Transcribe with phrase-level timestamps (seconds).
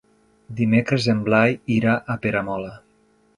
[0.61, 2.73] Dimecres en Blai irà a Peramola.